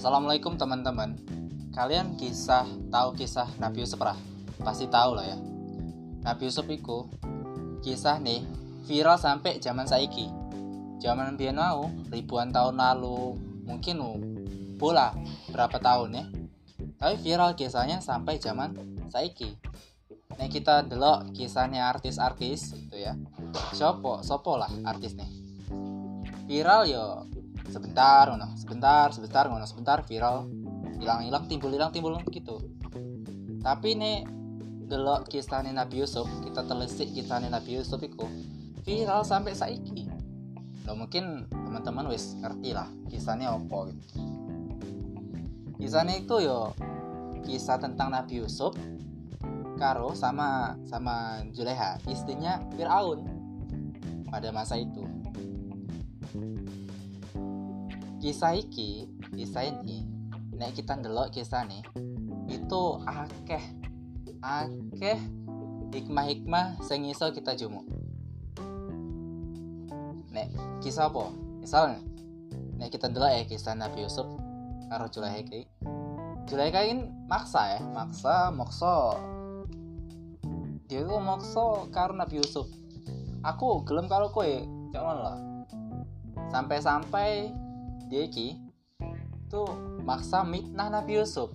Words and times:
Assalamualaikum 0.00 0.56
teman-teman. 0.56 1.12
Kalian 1.76 2.16
kisah 2.16 2.64
tahu 2.88 3.12
kisah 3.20 3.44
Nabi 3.60 3.84
Yusuf 3.84 4.00
lah? 4.00 4.16
Pasti 4.56 4.88
tahu 4.88 5.12
lah 5.12 5.28
ya. 5.28 5.36
Nabi 6.24 6.48
Yusuf 6.48 6.64
itu 6.72 7.04
kisah 7.84 8.16
nih 8.16 8.40
viral 8.88 9.20
sampai 9.20 9.60
zaman 9.60 9.84
saiki. 9.84 10.24
Zaman 11.04 11.36
biyen 11.36 11.60
mau 11.60 11.92
ribuan 12.08 12.48
tahun 12.48 12.80
lalu, 12.80 13.36
mungkin 13.68 14.00
bola 14.80 15.12
berapa 15.52 15.76
tahun 15.76 16.16
ya. 16.16 16.24
Tapi 16.96 17.20
viral 17.20 17.52
kisahnya 17.52 18.00
sampai 18.00 18.40
zaman 18.40 18.72
saiki. 19.12 19.52
Nih 20.40 20.48
kita 20.48 20.80
delok 20.80 21.28
kisahnya 21.36 21.92
artis-artis 21.92 22.72
itu 22.72 23.04
ya. 23.04 23.20
Sopo, 23.76 24.24
sopo 24.24 24.56
lah 24.56 24.72
artis 24.80 25.12
nih. 25.12 25.28
Viral 26.48 26.88
yo 26.88 27.28
sebentar 27.70 28.26
ngono 28.26 28.58
sebentar 28.58 29.08
sebentar 29.14 29.46
ngono 29.46 29.64
sebentar 29.64 30.02
viral. 30.04 30.50
Hilang 31.00 31.24
hilang 31.24 31.44
timbul 31.48 31.72
hilang 31.72 31.94
timbul 31.94 32.18
gitu. 32.28 32.60
Tapi 33.64 33.96
nih 33.96 34.28
delok 34.90 35.30
kisahnya 35.30 35.72
Nabi 35.72 36.02
Yusuf 36.04 36.26
kita 36.44 36.66
telisik 36.66 37.08
kisahnya 37.14 37.48
Nabi 37.48 37.80
Yusuf 37.80 38.02
itu 38.02 38.26
viral 38.84 39.24
sampai 39.24 39.56
saiki. 39.56 40.10
Lo 40.84 40.98
mungkin 40.98 41.48
teman-teman 41.48 42.10
wis 42.10 42.36
ngerti 42.42 42.76
lah 42.76 42.90
kisahnya 43.08 43.54
apa 43.54 43.94
gitu. 43.94 44.20
Kisahnya 45.80 46.20
itu 46.20 46.36
yo 46.44 46.76
kisah 47.46 47.80
tentang 47.80 48.12
Nabi 48.12 48.44
Yusuf 48.44 48.76
Karo 49.80 50.12
sama 50.12 50.76
sama 50.84 51.40
Juleha 51.56 51.96
istrinya 52.04 52.60
Fir'aun 52.76 53.24
pada 54.28 54.52
masa 54.52 54.76
itu 54.76 55.08
kisah 58.20 58.52
iki 58.52 59.08
kisah 59.32 59.64
ini 59.64 60.04
nek 60.60 60.76
kita 60.76 60.92
ndelok 61.00 61.32
kisah 61.32 61.64
nih 61.64 61.80
itu 62.52 62.82
akeh 63.08 63.64
akeh 64.44 65.18
hikmah-hikmah 65.90 66.78
sing 66.84 67.08
iso 67.08 67.32
kita 67.32 67.56
jumuk. 67.56 67.82
Nek 70.30 70.52
kisah 70.84 71.08
apa? 71.08 71.32
Misal 71.64 71.98
nek 72.76 72.92
kita 72.92 73.08
ndelok 73.08 73.30
ya 73.32 73.42
kisah 73.48 73.74
Nabi 73.74 74.04
Yusuf 74.04 74.28
karo 74.92 75.08
Zulaikha 75.08 75.40
iki. 75.40 75.60
Zulaikha 76.46 76.84
ini 76.84 77.08
maksa 77.24 77.78
ya 77.78 77.80
maksa 77.88 78.52
maksa. 78.52 79.16
Dia 80.92 81.06
itu 81.06 81.16
maksa 81.22 81.88
karo 81.88 82.12
Nabi 82.14 82.42
Yusuf. 82.42 82.68
Aku 83.40 83.80
gelem 83.88 84.12
karo 84.12 84.28
kowe 84.28 84.46
jangan 84.92 85.16
lah 85.16 85.38
sampai-sampai 86.50 87.54
dia 88.10 88.26
ki 88.26 88.58
tuh 89.46 89.70
maksa 90.02 90.42
mitnah 90.42 90.90
Nabi 90.90 91.22
Yusuf. 91.22 91.54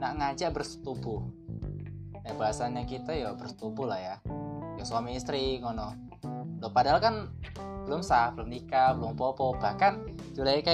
Nak 0.00 0.12
ngajak 0.16 0.56
bersetubuh. 0.56 1.20
Ya 2.24 2.32
bahasanya 2.32 2.88
kita 2.88 3.12
ya 3.12 3.36
bersetubuh 3.36 3.84
lah 3.84 4.00
ya. 4.00 4.16
Ya 4.80 4.84
suami 4.88 5.20
istri 5.20 5.60
ngono. 5.60 5.92
Lo 6.64 6.72
padahal 6.72 6.98
kan 7.04 7.14
belum 7.84 8.00
sah 8.00 8.32
belum 8.32 8.48
nikah 8.48 8.96
belum 8.96 9.12
popo 9.20 9.52
bahkan 9.60 10.08
Zulaikha 10.32 10.72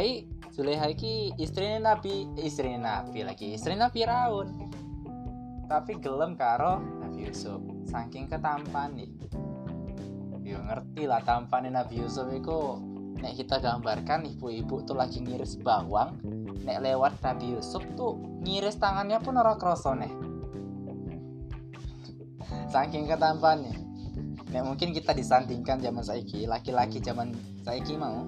Zulaikha 0.55 0.87
iki 0.95 1.35
istrinya 1.43 1.95
Nabi 1.95 2.31
istrinya 2.39 3.03
Nabi 3.03 3.27
lagi 3.27 3.59
istrinya 3.59 3.91
Firaun. 3.91 4.71
Tapi 5.67 5.99
gelem 5.99 6.39
karo 6.39 6.79
Nabi 7.03 7.27
Yusuf. 7.27 7.59
Saking 7.91 8.31
ketampan 8.31 8.95
nih 8.95 9.11
yo 10.51 10.59
ngerti 10.67 11.07
lah 11.07 11.23
tampannya 11.23 11.71
Nabi 11.71 12.03
Yusuf 12.03 12.27
itu 12.35 12.59
nek 13.21 13.37
kita 13.37 13.61
gambarkan 13.61 14.25
ibu-ibu 14.37 14.85
tuh 14.89 14.97
lagi 14.97 15.21
ngiris 15.21 15.61
bawang 15.61 16.17
nek 16.65 16.81
lewat 16.81 17.21
Nabi 17.21 17.57
Yusuf 17.57 17.85
tuh 17.97 18.17
ngiris 18.41 18.81
tangannya 18.81 19.21
pun 19.21 19.37
ora 19.37 19.57
kroso 19.61 19.93
nih 19.93 20.13
saking 22.73 23.07
ketampannya. 23.07 23.77
Nek 24.51 24.67
mungkin 24.67 24.91
kita 24.91 25.15
disandingkan 25.15 25.79
zaman 25.79 26.03
saiki 26.03 26.43
laki-laki 26.51 26.99
zaman 26.99 27.31
saiki 27.63 27.95
mau 27.95 28.27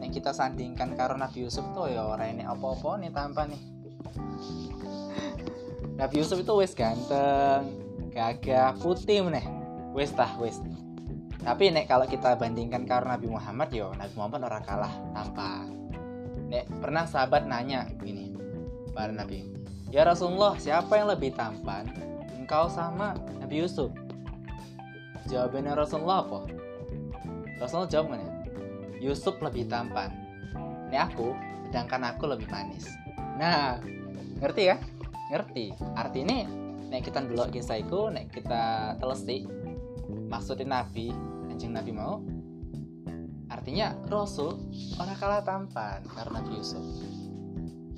nek 0.00 0.16
kita 0.16 0.32
sandingkan 0.32 0.96
karo 0.96 1.12
Nabi 1.20 1.44
Yusuf 1.44 1.64
tuh 1.76 1.92
ya 1.92 2.00
ora 2.08 2.24
ini 2.32 2.40
apa-apa 2.48 2.96
nih 3.04 3.12
tampan 3.12 3.52
nih. 3.52 3.62
Nabi 6.00 6.14
Yusuf 6.24 6.40
itu 6.40 6.52
wes 6.56 6.72
ganteng 6.72 7.76
gagah 8.08 8.72
putih 8.80 9.20
nih 9.28 9.44
wes 9.92 10.16
tah 10.16 10.32
wes 10.40 10.64
tapi 11.40 11.72
nek 11.72 11.88
kalau 11.88 12.04
kita 12.04 12.36
bandingkan 12.36 12.84
karena 12.84 13.16
Nabi 13.16 13.28
Muhammad 13.32 13.68
yo 13.72 13.92
Nabi 13.96 14.14
Muhammad 14.16 14.40
orang 14.44 14.64
kalah 14.64 14.92
tanpa. 15.16 15.64
Nek 16.50 16.66
pernah 16.82 17.06
sahabat 17.06 17.46
nanya 17.46 17.86
gini 18.02 18.34
pada 18.90 19.14
Nabi 19.14 19.46
ya 19.90 20.06
Rasulullah 20.06 20.54
siapa 20.58 20.98
yang 20.98 21.10
lebih 21.10 21.34
tampan 21.34 21.86
engkau 22.38 22.70
sama 22.70 23.14
Nabi 23.42 23.62
Yusuf? 23.66 23.90
Jawabannya 25.30 25.78
Rasulullah 25.78 26.26
apa? 26.26 26.40
Rasulullah 27.62 27.90
jawab 27.90 28.06
mana 28.14 28.26
Yusuf 28.98 29.38
lebih 29.38 29.70
tampan 29.70 30.10
ini 30.90 30.98
aku 30.98 31.34
sedangkan 31.70 32.02
aku 32.14 32.26
lebih 32.26 32.50
manis. 32.50 32.90
Nah 33.38 33.78
ngerti 34.42 34.62
ya 34.74 34.76
ngerti. 35.30 35.70
Artinya 35.94 36.46
nek 36.90 37.06
kita 37.06 37.22
dulu 37.22 37.46
kisah 37.46 37.78
nek 38.10 38.34
kita 38.34 38.94
telesi 38.98 39.46
maksudnya 40.26 40.82
Nabi 40.82 41.14
anjing 41.60 41.76
Nabi 41.76 41.92
mau? 41.92 42.24
Artinya 43.52 43.92
Rasul 44.08 44.56
orang 44.96 45.16
kalah 45.20 45.44
tampan 45.44 46.00
karena 46.08 46.40
Nabi 46.40 46.56
Yusuf. 46.56 46.80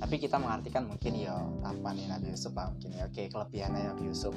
Tapi 0.03 0.19
kita 0.19 0.35
mengartikan 0.35 0.83
mungkin 0.83 1.15
ya 1.15 1.39
tampannya 1.63 2.11
Nabi 2.11 2.35
Yusuf 2.35 2.51
lah 2.59 2.75
mungkin 2.75 2.91
ya. 2.91 3.07
Oke 3.07 3.31
kelebihannya 3.31 3.95
Nabi 3.95 4.11
Yusuf. 4.11 4.35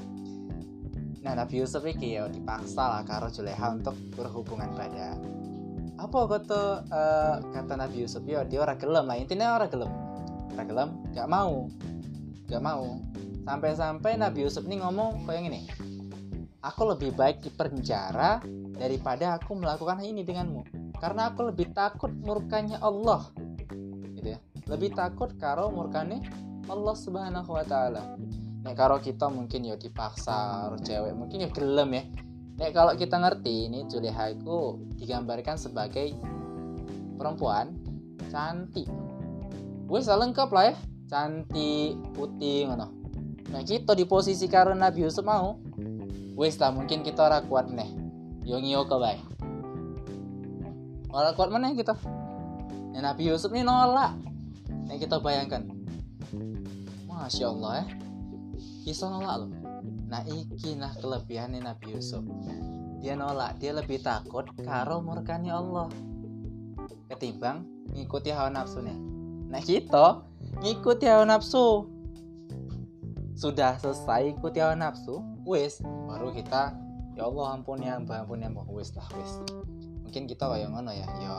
Nah 1.26 1.34
Nabi 1.34 1.59
Yusuf 1.59 1.82
ini 1.82 2.22
ya 2.22 2.31
dipaksa 2.31 2.86
lah 2.86 3.03
karo 3.03 3.26
Juleha 3.26 3.66
untuk 3.75 3.98
berhubungan 4.15 4.70
badan. 4.78 5.19
Apa 5.98 6.19
kata 6.31 6.62
uh, 6.86 7.36
kata 7.50 7.75
Nabi 7.82 8.06
Yusuf? 8.06 8.22
Ya 8.31 8.47
dia 8.47 8.62
orang 8.62 8.78
gelem 8.78 9.10
lah. 9.10 9.19
Intinya 9.19 9.59
orang 9.59 9.70
gelem. 9.75 9.91
Orang 10.54 10.66
gelem 10.70 10.91
gak 11.19 11.26
mau. 11.26 11.66
Gak 12.47 12.62
mau. 12.62 13.03
Sampai-sampai 13.42 14.22
Nabi 14.22 14.47
Yusuf 14.47 14.62
ini 14.70 14.78
ngomong 14.78 15.26
kayak 15.26 15.50
gini 15.50 15.66
aku 16.66 16.82
lebih 16.91 17.15
baik 17.15 17.47
di 17.47 17.50
penjara 17.54 18.43
daripada 18.75 19.38
aku 19.38 19.54
melakukan 19.54 20.03
ini 20.03 20.27
denganmu. 20.27 20.91
Karena 20.99 21.31
aku 21.31 21.54
lebih 21.54 21.71
takut 21.71 22.10
murkanya 22.10 22.82
Allah. 22.82 23.31
Gitu 24.19 24.34
ya. 24.34 24.38
Lebih 24.66 24.99
takut 24.99 25.31
karo 25.38 25.71
murkanya 25.71 26.19
Allah 26.66 26.97
subhanahu 26.99 27.54
wa 27.54 27.62
ta'ala. 27.62 28.19
Nek 28.66 28.75
karo 28.75 28.99
kita 28.99 29.31
mungkin 29.31 29.62
ya 29.62 29.78
dipaksa 29.78 30.66
cewek 30.82 31.15
mungkin 31.15 31.47
ya 31.47 31.50
gelem 31.54 31.91
ya. 31.94 32.03
Nek 32.59 32.71
kalau 32.75 32.93
kita 32.98 33.16
ngerti 33.22 33.71
ini 33.71 33.87
Juleha 33.87 34.34
itu 34.34 34.83
digambarkan 34.98 35.54
sebagai 35.54 36.10
perempuan 37.15 37.78
cantik. 38.27 38.91
Wes 39.87 40.10
lengkap 40.10 40.50
lah 40.50 40.65
ya. 40.72 40.77
Cantik 41.06 41.94
putih 42.19 42.66
ngono. 42.66 42.91
Nah 43.54 43.62
kita 43.62 43.94
di 43.94 44.03
posisi 44.03 44.50
karo 44.50 44.75
Nabi 44.75 45.06
Yusuf 45.06 45.22
mau 45.22 45.62
wes 46.36 46.60
lah 46.60 46.70
mungkin 46.70 47.00
kita 47.00 47.26
ora 47.26 47.41
kuat 47.42 47.72
nih 47.72 47.91
yo 48.44 48.60
ke 48.60 48.97
baik 49.00 49.36
ora 51.16 51.32
kuat 51.32 51.48
mana 51.48 51.72
kita. 51.72 51.97
Ya, 52.92 53.00
Nabi 53.00 53.32
Yusuf 53.32 53.48
ini 53.56 53.64
nolak. 53.64 54.12
Nih 54.88 55.00
kita 55.00 55.16
bayangkan. 55.20 55.64
Masya 57.08 57.48
Allah 57.48 57.80
ya 57.80 57.84
bisa 58.84 59.08
nolak 59.08 59.34
loh. 59.42 59.50
Nah 60.06 60.22
iki 60.28 60.76
nah 60.76 60.92
kelebihannya 61.00 61.64
Nabi 61.64 61.97
Yusuf. 61.97 62.20
Dia 63.00 63.16
nolak 63.16 63.56
dia 63.56 63.72
lebih 63.72 64.04
takut 64.04 64.44
karo 64.60 65.00
murkani 65.00 65.48
Allah. 65.48 65.88
Ketimbang 67.09 67.65
ngikuti 67.97 68.34
hawa 68.34 68.50
nafsu 68.53 68.83
nih 68.83 68.98
nah 69.47 69.62
kita 69.62 70.27
ngikuti 70.60 71.06
hawa 71.06 71.24
nafsu. 71.24 71.86
Sudah 73.38 73.78
selesai 73.78 74.36
ikuti 74.36 74.59
hawa 74.59 74.74
nafsu 74.74 75.22
wis 75.47 75.78
baru 76.10 76.34
kita 76.34 76.75
ya 77.15 77.25
Allah 77.25 77.57
ampun 77.57 77.78
ya 77.81 77.97
ampun 77.97 78.43
ya 78.43 78.51
ampun 78.51 78.66
wis 78.75 78.91
lah 78.98 79.07
wis. 79.15 79.33
Mungkin 80.03 80.27
kita 80.27 80.51
kayak 80.51 80.69
ngono 80.75 80.91
ya 80.91 81.09
ya 81.22 81.34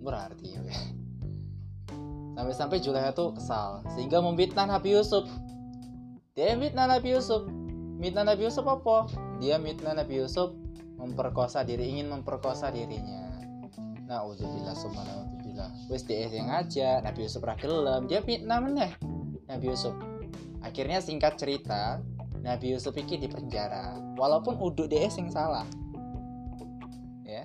berarti 0.00 0.56
ya. 0.56 0.60
Sampai-sampai 2.36 2.80
Juleha 2.80 3.12
tuh 3.12 3.36
kesal 3.36 3.84
sehingga 3.96 4.20
memfitnah 4.24 4.68
Nabi 4.68 4.96
Yusuf. 4.96 5.28
Dia 6.36 6.52
mitnah 6.56 6.88
Nabi 6.88 7.16
Yusuf. 7.16 7.48
Mitnah 7.96 8.28
Nabi 8.28 8.44
Yusuf 8.44 8.68
apa? 8.68 9.08
Dia 9.40 9.56
mitnah 9.56 9.96
Nabi 9.96 10.20
Yusuf 10.20 10.52
memperkosa 11.00 11.64
diri 11.64 11.88
ingin 11.92 12.12
memperkosa 12.12 12.68
dirinya. 12.72 13.40
Nah 14.04 14.24
udzubillah 14.24 14.76
subhanallah. 14.76 15.36
Wis 15.88 16.04
dia 16.04 16.28
yang 16.28 16.52
aja 16.52 17.00
Nabi 17.00 17.24
Yusuf 17.24 17.40
ragelem 17.40 18.04
dia 18.04 18.20
mitnah 18.20 18.60
meneh 18.60 18.92
Nabi 19.48 19.72
Yusuf. 19.72 19.96
Akhirnya 20.60 21.00
singkat 21.00 21.40
cerita 21.40 22.04
Nabi 22.46 22.78
Yusuf 22.78 22.94
iki 22.94 23.18
di 23.18 23.26
penjara 23.26 23.98
walaupun 24.14 24.54
uduk 24.62 24.86
dia 24.86 25.10
yang 25.10 25.26
salah. 25.34 25.66
Ya. 27.26 27.42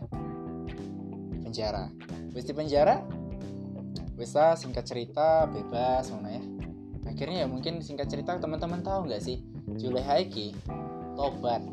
Penjara. 1.42 1.89
Wis 2.38 2.45
di 2.45 2.53
penjara 2.53 3.01
bisa 4.13 4.53
singkat 4.53 4.86
cerita 4.86 5.50
bebas 5.50 6.13
mana 6.13 6.38
ya. 6.38 6.44
Akhirnya 7.09 7.44
ya 7.44 7.48
mungkin 7.50 7.81
singkat 7.81 8.13
cerita 8.13 8.38
teman-teman 8.38 8.86
tahu 8.86 9.09
nggak 9.09 9.25
sih 9.25 9.42
Juleha 9.74 10.21
iki 10.21 10.53
tobat. 11.18 11.65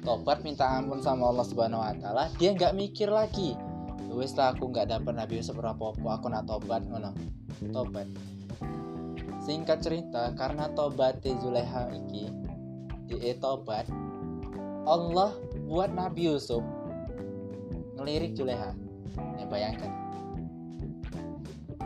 Tobat 0.00 0.40
minta 0.40 0.64
ampun 0.64 1.04
sama 1.04 1.28
Allah 1.28 1.44
Subhanahu 1.44 1.84
Wa 1.84 1.92
Taala 2.00 2.24
dia 2.40 2.56
nggak 2.56 2.72
mikir 2.72 3.12
lagi 3.12 3.52
wes 4.10 4.34
lah 4.34 4.50
aku 4.50 4.74
nggak 4.74 4.90
dapat 4.90 5.12
Nabi 5.14 5.38
Yusuf 5.38 5.54
apa 5.60 5.92
aku 5.94 6.26
nak 6.32 6.48
tobat 6.48 6.82
ngono. 6.88 7.12
Tobat 7.70 8.08
singkat 9.50 9.82
cerita 9.82 10.30
karena 10.38 10.70
tobat 10.78 11.18
di 11.26 11.34
Zuleha 11.42 11.90
iki 11.90 12.30
di 13.10 13.34
tobat 13.42 13.82
Allah 14.86 15.34
buat 15.66 15.90
Nabi 15.90 16.30
Yusuf 16.30 16.62
ngelirik 17.98 18.38
Juleha 18.38 18.70
ya 19.42 19.44
bayangkan. 19.50 19.90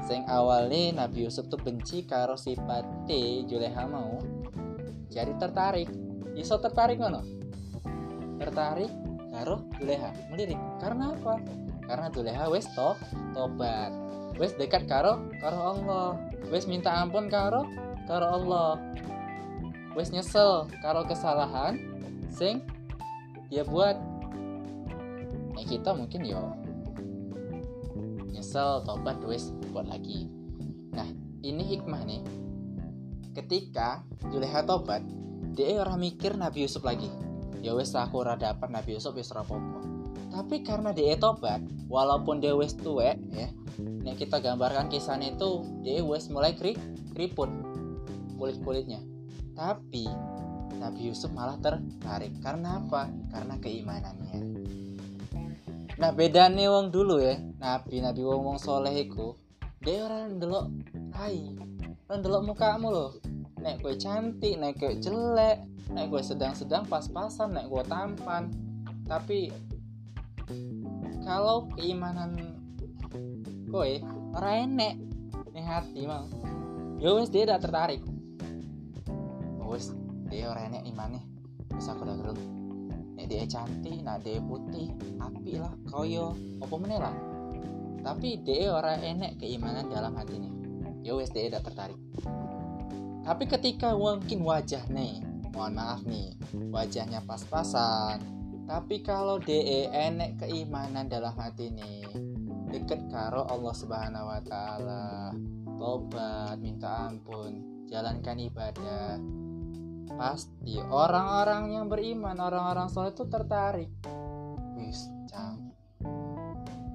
Sing 0.04 0.28
awalnya 0.28 1.08
Nabi 1.08 1.24
Yusuf 1.24 1.48
tuh 1.48 1.56
benci 1.56 2.04
karo 2.04 2.36
sifat 2.36 3.08
Juleha 3.48 3.88
mau 3.88 4.20
jadi 5.08 5.32
tertarik. 5.40 5.88
Iso 6.36 6.60
tertarik 6.60 7.00
ngono? 7.00 7.24
Tertarik 8.36 8.92
karo 9.34 9.66
Juleha 9.82 10.14
ngelirik 10.30 10.60
karena 10.78 11.10
apa? 11.10 11.42
Karena 11.84 12.06
Juleha 12.14 12.44
wes 12.46 12.70
to 12.70 12.94
tobat. 13.34 13.90
Wes 14.38 14.54
dekat 14.54 14.86
karo 14.86 15.26
karo 15.42 15.58
Allah. 15.74 16.08
Wes 16.48 16.70
minta 16.70 16.94
ampun 16.94 17.26
karo 17.26 17.66
karo 18.06 18.26
Allah. 18.30 18.78
Wes 19.98 20.14
nyesel 20.14 20.70
karo 20.78 21.02
kesalahan 21.02 21.82
sing 22.30 22.62
dia 23.50 23.66
buat. 23.66 23.98
Nah 25.54 25.64
kita 25.66 25.90
mungkin 25.94 26.22
yo 26.22 26.54
nyesel 28.30 28.86
tobat 28.86 29.18
wes 29.26 29.50
buat 29.74 29.90
lagi. 29.90 30.30
Nah 30.94 31.10
ini 31.42 31.62
hikmah 31.74 32.02
nih. 32.06 32.22
Ketika 33.34 34.06
Juleha 34.30 34.62
tobat 34.62 35.02
dia 35.54 35.82
orang 35.82 36.02
mikir 36.02 36.34
Nabi 36.34 36.66
Yusuf 36.66 36.82
lagi 36.82 37.10
ya 37.64 37.72
wes 37.72 37.96
aku 37.96 38.20
ora 38.20 38.36
dapat 38.36 38.68
Nabi 38.68 39.00
Yusuf 39.00 39.16
wis 39.16 39.32
rapopo 39.32 39.80
tapi 40.28 40.60
karena 40.60 40.92
dia 40.92 41.16
tobat 41.16 41.64
walaupun 41.88 42.44
dia 42.44 42.52
wes 42.52 42.76
tuwek 42.76 43.16
ya 43.32 43.48
nek 43.80 44.20
kita 44.20 44.44
gambarkan 44.44 44.92
kisahnya 44.92 45.32
itu 45.32 45.64
dia 45.80 46.04
wes 46.04 46.28
mulai 46.28 46.52
kri 46.52 46.76
keriput 47.16 47.48
kulit 48.36 48.60
kulitnya 48.60 49.00
tapi 49.56 50.04
Nabi 50.74 51.08
Yusuf 51.08 51.30
malah 51.32 51.56
tertarik. 51.62 52.34
Karena 52.42 52.82
apa? 52.82 53.08
Karena 53.32 53.54
keimanannya. 53.62 54.36
Nah 55.94 56.10
beda 56.10 56.50
nih 56.50 56.66
wong 56.66 56.90
dulu 56.90 57.22
ya 57.22 57.38
nabi 57.62 58.02
nabi 58.02 58.20
wong 58.26 58.42
wong 58.42 58.58
soleh 58.58 59.06
iku 59.06 59.38
dia 59.78 60.04
orang 60.04 60.42
delok 60.42 60.66
hai 61.14 61.54
orang 62.10 62.20
delok 62.20 62.42
mukamu 62.50 62.88
loh 62.90 63.10
nek 63.64 63.80
gue 63.80 63.96
cantik 63.96 64.60
nek 64.60 64.76
gue 64.76 65.00
jelek 65.00 65.64
nek 65.96 66.12
gue 66.12 66.20
sedang-sedang 66.20 66.84
pas-pasan 66.84 67.56
nek 67.56 67.72
gue 67.72 67.82
tampan. 67.88 68.52
Tapi 69.08 69.48
kalau 71.24 71.64
keimanan 71.72 72.60
gue 73.64 74.04
orang 74.36 74.68
enek 74.68 74.94
nih 75.56 75.64
hati 75.64 76.04
mang 76.04 76.28
ya 77.00 77.16
wes 77.16 77.32
dia 77.32 77.48
tidak 77.48 77.64
tertarik. 77.64 78.04
Oh, 79.64 79.72
wes 79.72 79.96
dia 80.28 80.52
orang 80.52 80.76
enek 80.76 80.84
imannya. 80.84 81.22
Bisa 81.72 81.96
aku 81.96 82.04
udah 82.04 82.16
gerung 82.20 82.40
nek 83.16 83.26
dia 83.32 83.48
cantik 83.48 83.96
nah 84.04 84.20
dia 84.20 84.44
putih 84.44 84.92
api 85.24 85.56
lah 85.56 85.72
koyo 85.88 86.36
apa 86.60 86.74
meneh 86.76 87.00
lah. 87.00 87.16
Tapi 88.04 88.44
dia 88.44 88.76
orang 88.76 89.00
enek 89.00 89.40
keimanan 89.40 89.88
dalam 89.88 90.12
hatinya 90.20 90.52
ya 91.00 91.16
wes 91.16 91.32
dia 91.32 91.48
tidak 91.48 91.64
tertarik 91.68 92.00
tapi 93.24 93.48
ketika 93.48 93.96
mungkin 93.96 94.44
wajah 94.44 94.84
nih 94.92 95.24
mohon 95.56 95.78
maaf 95.80 96.04
nih 96.04 96.36
wajahnya 96.68 97.24
pas-pasan. 97.24 98.20
Tapi 98.64 99.04
kalau 99.04 99.36
DE 99.40 99.92
enek 99.92 100.40
keimanan 100.40 101.08
dalam 101.08 101.36
hati 101.36 101.68
nih 101.68 102.04
deket 102.72 103.06
karo 103.08 103.44
Allah 103.48 103.74
Subhanahu 103.76 104.28
wa 104.28 104.40
taala. 104.44 105.32
Tobat 105.74 106.60
minta 106.60 107.08
ampun 107.08 107.84
jalankan 107.88 108.40
ibadah. 108.44 109.20
Pasti 110.14 110.78
orang-orang 110.78 111.76
yang 111.76 111.86
beriman 111.88 112.38
orang-orang 112.38 112.88
soleh 112.92 113.12
itu 113.12 113.24
tertarik. 113.28 113.90
Wis 114.76 115.08
cang. 115.28 115.72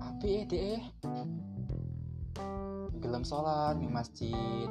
Api 0.04 0.46
DE? 0.46 0.76
Gelem 3.00 3.24
sholat 3.24 3.80
di 3.80 3.88
masjid 3.88 4.68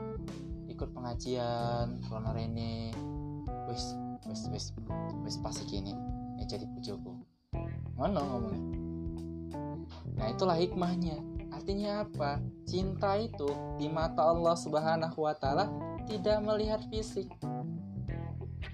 ikut 0.79 0.95
pengajian 0.95 1.99
krono 2.07 2.31
rene 2.31 2.95
wis 3.67 3.99
wis 4.31 4.47
wis 4.55 4.65
wis 5.27 5.37
pasti 5.43 5.67
gini 5.67 5.91
ya 6.39 6.47
jadi 6.47 6.71
pujoku 6.71 7.19
ngono 7.99 8.21
ngomongnya. 8.23 8.79
Nah 10.15 10.27
itulah 10.31 10.55
hikmahnya. 10.55 11.19
Artinya 11.51 12.07
apa? 12.07 12.39
Cinta 12.63 13.19
itu 13.19 13.51
di 13.75 13.91
mata 13.91 14.23
Allah 14.23 14.55
Subhanahu 14.55 15.19
Wa 15.19 15.35
Taala 15.35 15.67
tidak 16.07 16.39
melihat 16.47 16.79
fisik. 16.87 17.27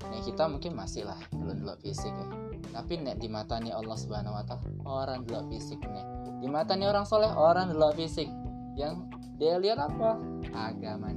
Nah 0.05 0.21
kita 0.21 0.45
mungkin 0.45 0.77
masih 0.77 1.09
lah 1.09 1.17
belum 1.33 1.65
dulu 1.65 1.75
fisik 1.81 2.13
ya. 2.13 2.29
Tapi 2.77 3.01
nek 3.01 3.17
di 3.17 3.33
matanya 3.33 3.81
Allah 3.81 3.97
Subhanahu 3.97 4.37
Wa 4.37 4.45
Taala 4.45 4.69
orang 4.85 5.21
dulu 5.25 5.57
fisik 5.57 5.81
nih. 5.81 6.07
Di 6.45 6.49
matanya 6.53 6.93
orang 6.93 7.09
soleh 7.09 7.33
orang 7.33 7.73
dulu 7.73 7.97
fisik. 7.97 8.29
Yang 8.77 9.09
dia 9.41 9.57
lihat 9.57 9.81
apa? 9.81 10.21
Agama 10.53 11.17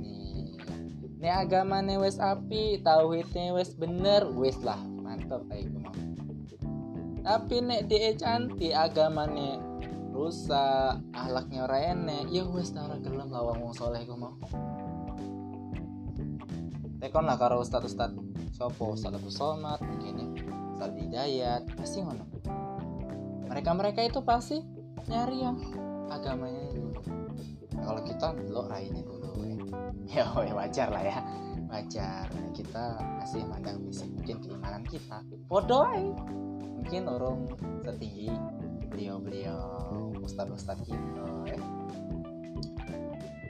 nih 1.18 1.34
Nek 1.34 1.36
agama 1.50 1.81
wes 1.98 2.22
api, 2.22 2.81
tauhidnya 2.86 3.58
wes 3.58 3.74
bener, 3.74 4.30
wes 4.38 4.62
lah 4.62 4.78
mantap 5.02 5.42
kayak. 5.50 5.74
Tapi 7.25 7.56
nek 7.60 7.90
dia 7.90 8.14
cantik 8.14 8.72
agamanya 8.72 9.60
rusak, 10.14 11.02
ahlaknya 11.14 11.66
orang 11.66 11.84
enek, 12.06 12.24
ya 12.30 12.46
wes 12.50 12.72
nara 12.72 13.02
gelem 13.02 13.34
lawang 13.34 13.60
wong 13.66 13.74
soleh 13.74 14.02
gue 14.06 14.18
mau. 14.18 14.38
Tekon 16.98 17.25
lah 17.30 17.38
karo 17.38 17.62
ustad 17.62 17.86
ustad 17.86 18.10
sopo 18.58 18.98
ustad 18.98 19.13
Abu 19.13 19.30
Somad 19.30 19.78
ya 20.02 20.13
ustad 20.74 20.98
Hidayat 20.98 21.70
pasti 21.78 22.02
ngono. 22.02 22.25
Mereka 23.50 23.72
mereka 23.78 24.02
itu 24.02 24.22
pasti 24.25 24.62
nyari 25.06 25.38
yang 25.46 25.58
agamanya 26.10 26.74
dulu. 26.74 27.01
Kalau 27.77 28.01
kita 28.01 28.34
lo 28.50 28.65
raine 28.65 29.01
dulu 29.06 29.16
ya 30.16 30.24
wajar 30.56 30.88
lah 30.88 31.04
ya. 31.04 31.20
Wajar. 31.68 32.28
Kita 32.56 32.96
masih 33.20 33.44
mandang 33.44 33.84
fisik 33.84 34.08
mungkin 34.16 34.40
keimanan 34.40 34.84
kita. 34.88 35.20
Bodoh 35.52 35.92
mungkin 36.80 37.04
orang 37.12 37.44
setinggi 37.84 38.32
beliau-beliau 38.88 40.16
ustadz-ustadz 40.24 40.88
kita 40.88 41.28
ya. 41.52 41.60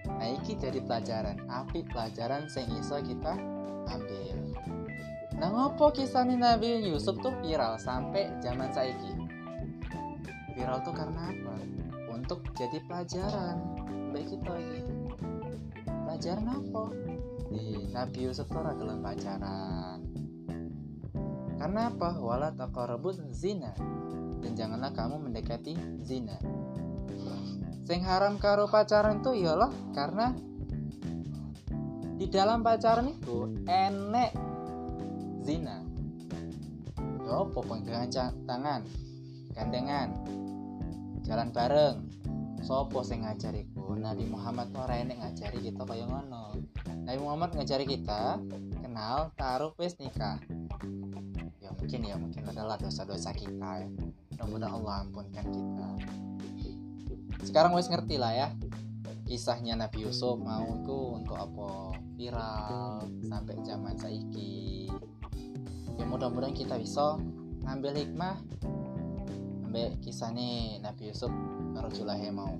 Nah 0.10 0.28
ini 0.34 0.54
jadi 0.58 0.82
pelajaran. 0.82 1.46
Api 1.46 1.86
pelajaran 1.86 2.50
sing 2.50 2.66
iso 2.74 2.98
kita 3.06 3.38
ambil. 3.86 4.38
Nah 5.38 5.50
ngopo 5.54 5.94
kisah 5.94 6.26
Nabi 6.26 6.82
Yusuf 6.90 7.22
tuh 7.22 7.38
viral 7.46 7.78
sampai 7.78 8.34
zaman 8.42 8.74
saiki? 8.74 9.14
Viral 10.58 10.82
tuh 10.82 10.98
karena 10.98 11.30
apa? 11.30 11.56
Untuk 12.10 12.42
jadi 12.58 12.82
pelajaran. 12.90 13.62
Baik 14.10 14.34
kita 14.34 14.58
ini 14.58 14.97
pacaran 16.08 16.48
apa? 16.48 16.84
Di 17.52 17.92
Nabi 17.92 18.20
Yusuf 18.32 18.48
gelem 18.48 19.04
pacaran. 19.04 20.00
Karena 21.60 21.92
apa? 21.92 22.16
Wala 22.24 22.56
taqrabuz 22.56 23.20
zina. 23.36 23.76
Dan 24.40 24.56
janganlah 24.56 24.96
kamu 24.96 25.28
mendekati 25.28 25.76
zina. 26.00 26.40
Sing 27.84 28.04
haram 28.08 28.40
karo 28.40 28.72
pacaran 28.72 29.20
itu 29.20 29.44
ialah 29.44 29.72
karena 29.92 30.32
di 32.16 32.28
dalam 32.32 32.64
pacaran 32.64 33.12
itu 33.12 33.68
enek 33.68 34.32
zina. 35.44 35.84
Yo 37.28 37.52
pegangan 37.52 38.08
tangan 38.48 38.82
gandengan 39.52 40.16
jalan 41.28 41.52
bareng 41.52 42.07
sopo 42.68 43.00
sing 43.00 43.24
ngajari 43.24 43.64
Nabi 43.96 44.28
Muhammad 44.28 44.76
tuh 44.76 44.84
ora 44.84 45.00
enek 45.00 45.24
ngajari 45.24 45.72
kita 45.72 45.88
kaya 45.88 46.04
ngono. 46.04 46.60
Nabi 47.08 47.20
Muhammad 47.24 47.56
ngajari 47.56 47.88
kita 47.88 48.44
kenal 48.84 49.32
taruh 49.40 49.72
wis 49.80 49.96
nikah. 50.04 50.36
Ya 51.64 51.72
mungkin 51.72 52.04
ya 52.04 52.20
mungkin 52.20 52.44
adalah 52.44 52.76
dosa-dosa 52.76 53.32
kita. 53.32 53.88
Ya 53.88 53.88
mudah-mudahan 54.36 54.84
Allah 54.84 55.08
ampunkan 55.08 55.48
kita. 55.48 55.90
Sekarang 57.48 57.72
wis 57.80 57.88
ngerti 57.88 58.20
lah 58.20 58.36
ya 58.36 58.48
kisahnya 59.24 59.80
Nabi 59.80 60.04
Yusuf 60.04 60.36
mau 60.36 60.68
itu 60.68 61.24
untuk 61.24 61.40
apa? 61.40 61.96
Viral 62.20 63.08
sampai 63.32 63.56
zaman 63.64 63.96
saiki. 63.96 64.92
Ya 65.96 66.04
mudah-mudahan 66.04 66.52
kita 66.52 66.76
bisa 66.76 67.16
ngambil 67.64 67.96
hikmah 67.96 68.36
ambil 69.68 69.92
kisah 70.00 70.32
nih 70.32 70.80
Nabi 70.80 71.12
Yusuf 71.12 71.28
Rasulullah 71.76 72.16
mau 72.32 72.56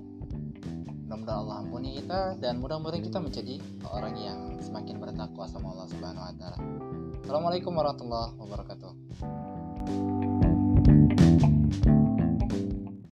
mudah-mudahan 1.08 1.40
Allah 1.40 1.56
ampuni 1.64 1.96
kita 1.96 2.36
dan 2.36 2.60
mudah-mudahan 2.60 3.00
kita 3.00 3.16
menjadi 3.16 3.56
orang 3.88 4.12
yang 4.20 4.40
semakin 4.60 5.00
bertakwa 5.00 5.48
sama 5.48 5.72
Allah 5.72 5.88
Subhanahu 5.88 6.20
wa 6.20 6.34
taala. 6.36 6.60
Assalamualaikum 7.24 7.72
warahmatullahi 7.72 8.36
wabarakatuh. 8.36 8.92